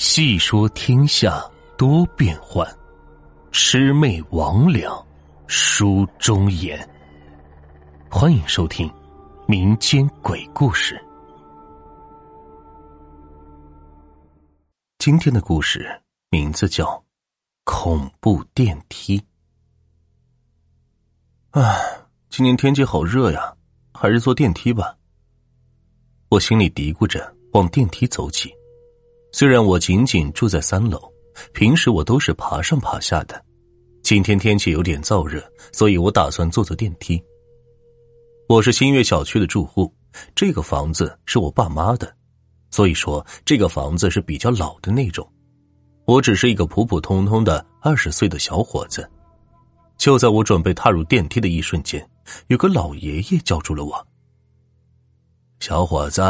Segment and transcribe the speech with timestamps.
[0.00, 1.44] 细说天下
[1.76, 2.66] 多变幻，
[3.52, 5.04] 魑魅魍魉
[5.46, 6.88] 书中言。
[8.10, 8.90] 欢迎收听
[9.46, 10.98] 民间鬼故事。
[14.96, 15.86] 今天的故事
[16.30, 16.86] 名字叫
[17.64, 19.22] 《恐怖电梯》。
[21.60, 21.76] 啊，
[22.30, 23.54] 今年天气好热呀，
[23.92, 24.96] 还是坐电梯吧。
[26.30, 28.50] 我心里嘀咕着，往电梯走起。
[29.32, 31.00] 虽然我仅仅住在三楼，
[31.52, 33.42] 平时我都是爬上爬下的。
[34.02, 35.42] 今天天气有点燥热，
[35.72, 37.22] 所以我打算坐坐电梯。
[38.48, 39.92] 我是新月小区的住户，
[40.34, 42.12] 这个房子是我爸妈的，
[42.70, 45.26] 所以说这个房子是比较老的那种。
[46.06, 49.08] 我只是一个普普通通的二十岁的小伙子。
[49.96, 52.04] 就在我准备踏入电梯的一瞬间，
[52.48, 54.06] 有个老爷爷叫住了我。
[55.60, 56.22] 小伙子，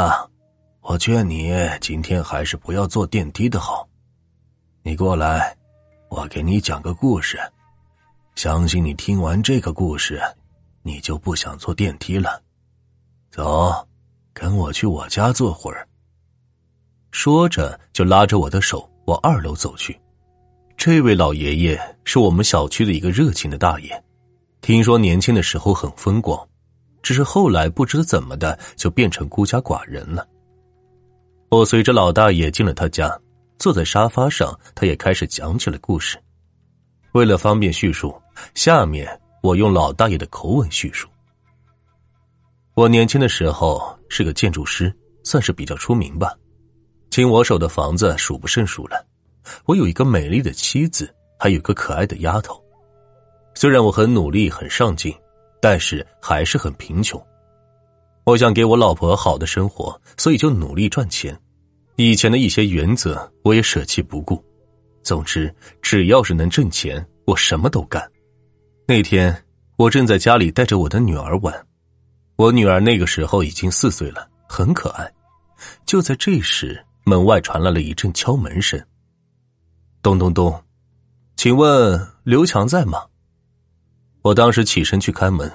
[0.83, 3.87] 我劝你今天还是不要坐电梯的好。
[4.83, 5.55] 你过来，
[6.09, 7.39] 我给你讲个故事。
[8.35, 10.21] 相信你听完这个故事，
[10.83, 12.43] 你就不想坐电梯了。
[13.31, 13.87] 走，
[14.33, 15.87] 跟我去我家坐会儿。
[17.11, 19.99] 说着，就拉着我的手往二楼走去。
[20.79, 24.03] 这位老爷爷是我们小区的一个热情的大爷，
[24.63, 26.49] 听说年轻的时候很风光。
[27.03, 30.27] 只是后来不知怎么的，就变成孤家寡人了。
[31.51, 33.11] 我随着老大爷进了他家，
[33.59, 36.17] 坐在沙发上，他也开始讲起了故事。
[37.13, 38.15] 为了方便叙述，
[38.55, 41.09] 下面我用老大爷的口吻叙述。
[42.75, 46.33] 我年轻的时候是个建筑师，算是比较出名吧。
[47.11, 49.05] 经我手的房子数不胜数了。
[49.67, 52.63] 我有一个美丽的妻子，还有个可爱的丫头。
[53.55, 55.15] 虽然我很努力，很上进。
[55.63, 57.23] 但是还是很贫穷，
[58.25, 61.39] 我想给我老婆好的生活，所以就努力赚钱。
[61.97, 64.43] 以前的一些原则我也舍弃不顾。
[65.03, 68.11] 总之，只要是能挣钱，我什么都干。
[68.87, 69.35] 那天，
[69.77, 71.67] 我正在家里带着我的女儿玩，
[72.37, 75.11] 我女儿那个时候已经四岁了，很可爱。
[75.87, 78.81] 就在这时，门外传来了一阵敲门声。
[80.03, 80.63] 咚咚咚，
[81.37, 83.03] 请问刘强在吗？
[84.23, 85.51] 我当时起身去开门，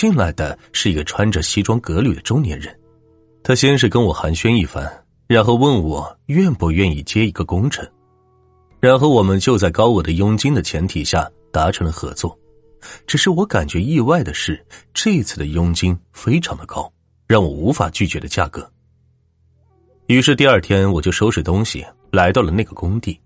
[0.00, 2.74] 进来的是一个穿着西装革履的中年人。
[3.42, 4.90] 他先是跟我寒暄一番，
[5.26, 7.86] 然后问我愿不愿意接一个工程，
[8.80, 12.34] 然后我们就在高额的佣金的前提下达成了合作。
[13.06, 16.90] 只是我感觉意外的是，这次的佣金非常的高，
[17.26, 18.66] 让我无法拒绝的价格。
[20.06, 23.20] 于是第二天我就收拾东西来到了那个工地，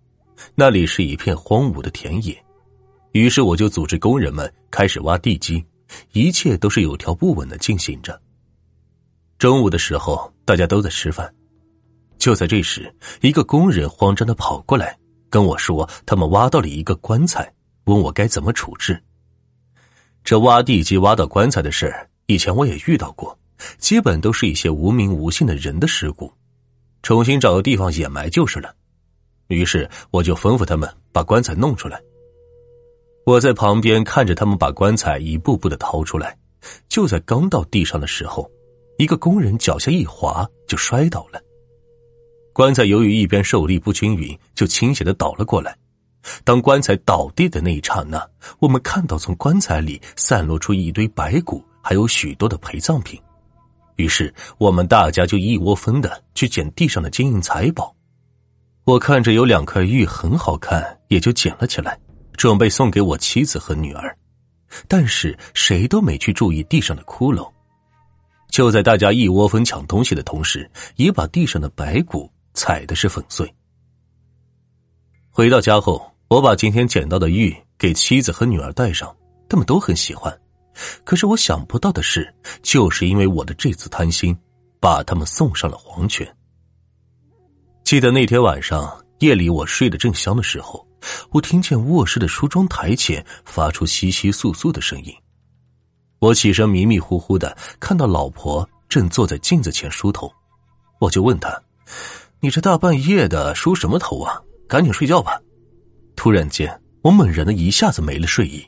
[0.56, 2.36] 那里是一片荒芜的田野。
[3.12, 5.64] 于是我就组织工人们开始挖地基，
[6.12, 8.20] 一切都是有条不紊的进行着。
[9.38, 11.32] 中午的时候，大家都在吃饭，
[12.18, 14.96] 就在这时，一个工人慌张的跑过来
[15.28, 17.52] 跟我说，他们挖到了一个棺材，
[17.84, 19.02] 问我该怎么处置。
[20.22, 21.94] 这挖地基挖到棺材的事
[22.26, 23.38] 以前我也遇到过，
[23.78, 26.32] 基本都是一些无名无姓的人的尸骨，
[27.02, 28.74] 重新找个地方掩埋就是了。
[29.48, 32.00] 于是我就吩咐他们把棺材弄出来。
[33.26, 36.36] 我在旁边看着他们把棺材一步步的掏出来，
[36.88, 38.50] 就在刚到地上的时候，
[38.98, 41.40] 一个工人脚下一滑就摔倒了。
[42.52, 45.76] 棺材由于一边受力不均匀，就倾斜的倒了过来。
[46.44, 48.26] 当棺材倒地的那一刹那，
[48.58, 53.20] 我们看到从棺材里散落出一堆白骨，还有许多的陪葬品。
[53.96, 57.94] 于是我们大家就一窝蜂的去捡地上的金银财宝。
[58.84, 61.98] 我看着有两块玉很好看，也就捡了起来。
[62.36, 64.16] 准备送给我妻子和女儿，
[64.88, 67.50] 但是谁都没去注意地上的骷髅。
[68.50, 73.52] 就在大家一窝蜂抢东西的同时，也把地上的白骨踩的是粉碎。
[75.30, 79.14] 回到家后，我把今天捡到的玉给妻子和女儿戴上，
[79.48, 80.32] 他们都很喜欢。
[81.04, 84.36] 可是我想不到的是，就是因为我的这次贪心，
[84.80, 86.26] 把他们送上了黄泉。
[87.82, 90.86] 记得那天晚上夜里，我睡得正香的时候。
[91.30, 95.14] 我听见卧室的梳妆台前发出窸窸窣窣的声音，
[96.18, 100.32] 我起身迷迷糊糊的看到老婆正坐在镜子前梳头，
[100.98, 101.62] 我就问她
[102.40, 104.40] ：“你这大半夜的梳什么头啊？
[104.66, 105.40] 赶紧睡觉吧！”
[106.16, 108.64] 突然间，我猛然的一下子没了睡意，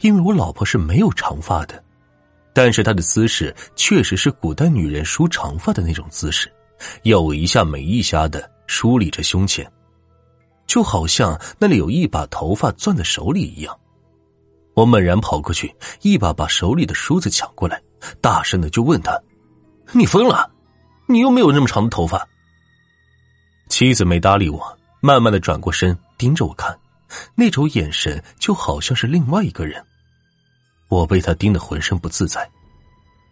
[0.00, 1.82] 因为我老婆是没有长发的，
[2.52, 6.50] 但是她的姿势确实是古代女人梳长发的那种姿势，
[7.02, 9.70] 有一下没一下的梳理着胸前。
[10.76, 13.74] 就好像那里有一把头发攥在手里一样，
[14.74, 17.80] 我猛然跑过去，一把把手里的梳子抢过来，
[18.20, 19.18] 大声的就问他
[19.94, 20.50] ：“你疯了？
[21.06, 22.28] 你又没有那么长的头发。”
[23.70, 26.78] 妻子没搭理我，慢慢的转过身盯着我看，
[27.34, 29.82] 那种眼神就好像是另外一个人。
[30.88, 32.46] 我被他盯得浑身不自在。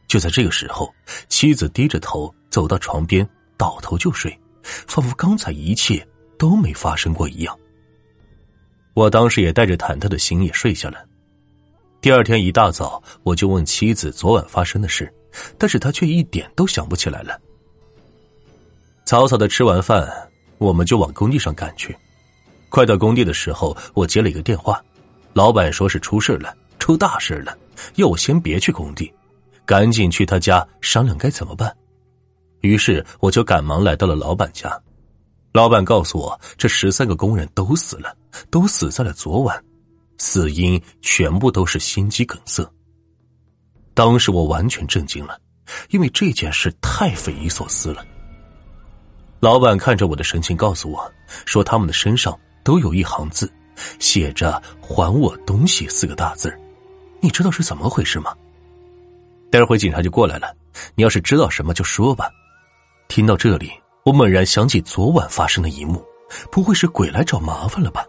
[0.08, 0.90] 就在这个时候，
[1.28, 6.08] 妻子低着头走到床边，倒头就睡，仿佛刚才一切
[6.38, 7.58] 都没发生过一样。
[8.94, 11.04] 我当时也带着忐忑的心也睡下了。
[12.00, 15.12] 第二天一大早，我就问妻子昨晚发生的事，
[15.58, 17.40] 但是她却一点都想不起来了。
[19.04, 20.08] 草草的吃完饭，
[20.58, 21.96] 我们就往工地上赶去。
[22.68, 24.82] 快到工地的时候，我接了一个电话，
[25.32, 27.56] 老板说是出事了，出大事了，
[27.96, 29.12] 要我先别去工地，
[29.64, 31.74] 赶紧去他家商量该怎么办。
[32.60, 34.80] 于是我就赶忙来到了老板家。
[35.54, 38.12] 老板告诉我，这十三个工人都死了，
[38.50, 39.64] 都死在了昨晚。
[40.18, 42.68] 死因全部都是心肌梗塞。
[43.94, 45.38] 当时我完全震惊了，
[45.90, 48.04] 因为这件事太匪夷所思了。
[49.38, 51.12] 老板看着我的神情，告诉我
[51.46, 53.48] 说：“他们的身上都有一行字，
[54.00, 56.52] 写着‘还我东西’四个大字
[57.20, 58.34] 你知道是怎么回事吗？
[59.52, 60.52] 待会警察就过来了，
[60.96, 62.28] 你要是知道什么就说吧。”
[63.06, 63.70] 听到这里，
[64.04, 66.04] 我猛然想起昨晚发生的一幕，
[66.50, 68.04] 不会是鬼来找麻烦了吧？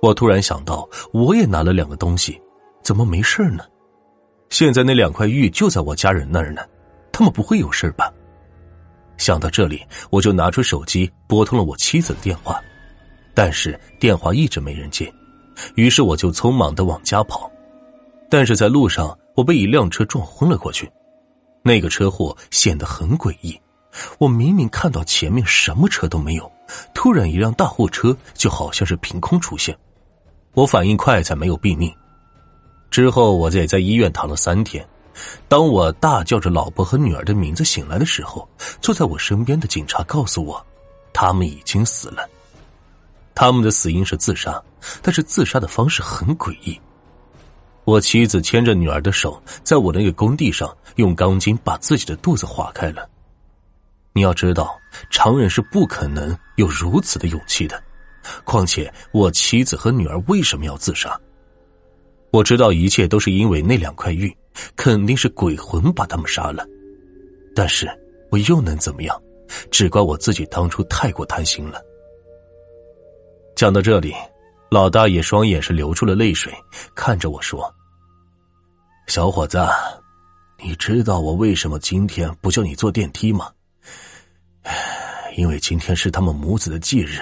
[0.00, 2.40] 我突然想到，我也拿了两个东西，
[2.82, 3.62] 怎么没事呢？
[4.48, 6.62] 现在那两块玉就在我家人那儿呢，
[7.12, 8.10] 他们不会有事吧？
[9.18, 12.58] 想到这里，我就拿出手机拨通了我妻子的电话，
[13.34, 15.12] 但是电话一直没人接，
[15.74, 17.50] 于是我就匆忙的往家跑。
[18.30, 20.90] 但是在路上，我被一辆车撞昏了过去，
[21.62, 23.60] 那个车祸显得很诡异。
[24.18, 26.50] 我明明看到前面什么车都没有，
[26.94, 29.76] 突然一辆大货车就好像是凭空出现。
[30.54, 31.94] 我反应快，才没有毙命。
[32.90, 34.86] 之后，我也在医院躺了三天。
[35.48, 38.48] 当我大叫着老婆和女儿的名字醒来的时候，
[38.80, 40.64] 坐在我身边的警察告诉我，
[41.12, 42.28] 他们已经死了。
[43.34, 44.62] 他们的死因是自杀，
[45.02, 46.78] 但是自杀的方式很诡异。
[47.84, 53.08] 我妻子牵着女儿的手，在我那个工地上用钢筋把自己的肚子划开了。
[54.16, 54.80] 你要知道，
[55.10, 57.78] 常人是不可能有如此的勇气的。
[58.46, 61.20] 况且，我妻子和女儿为什么要自杀？
[62.30, 64.34] 我知道一切都是因为那两块玉，
[64.74, 66.66] 肯定是鬼魂把他们杀了。
[67.54, 67.86] 但是
[68.30, 69.22] 我又能怎么样？
[69.70, 71.78] 只怪我自己当初太过贪心了。
[73.54, 74.14] 讲到这里，
[74.70, 76.50] 老大爷双眼是流出了泪水，
[76.94, 77.70] 看着我说
[79.08, 79.62] ：“小伙子，
[80.58, 83.50] 你知道我为什么今天不叫你坐电梯吗？
[85.36, 87.20] 因为今天是他们母子的忌日。”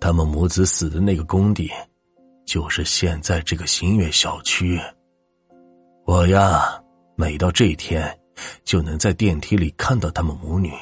[0.00, 1.70] 他们母子死的那个工地，
[2.46, 4.80] 就是现在这个新月小区。
[6.06, 6.82] 我呀，
[7.16, 8.18] 每到这一天，
[8.64, 10.72] 就能在电梯里看到他们母女，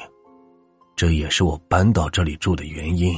[0.95, 3.13] 这也是我搬到这里住的原因。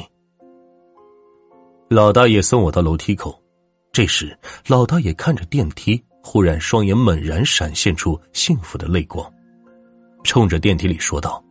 [1.87, 3.39] 老大爷送我到楼梯口，
[3.91, 4.35] 这时
[4.65, 9.31] 老大爷看着电梯，忽然双眼猛然闪现出幸福的泪光，
[10.23, 11.43] 冲着电梯里说道：“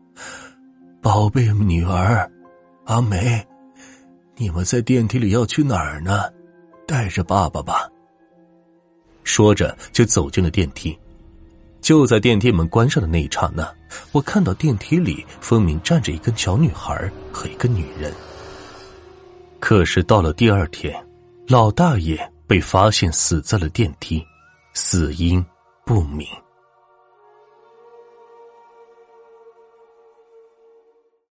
[1.02, 2.30] 宝贝女儿，
[2.84, 3.46] 阿梅。”
[4.36, 6.22] 你们在电梯里要去哪儿呢？
[6.86, 7.88] 带着爸爸吧。
[9.22, 10.98] 说着就走进了电梯。
[11.80, 13.70] 就在电梯门关上的那一刹那，
[14.12, 18.12] 我看到电梯里分明站着一个小女孩和一个女人。
[19.58, 20.94] 可是到了第二天，
[21.48, 24.22] 老大爷被发现死在了电梯，
[24.74, 25.44] 死因
[25.84, 26.26] 不明。